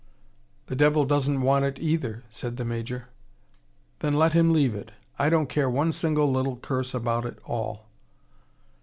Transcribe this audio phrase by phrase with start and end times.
[0.65, 3.09] "The devil doesn't want it, either," said the Major.
[3.99, 4.89] "Then let him leave it.
[5.19, 7.85] I don't care one single little curse about it all."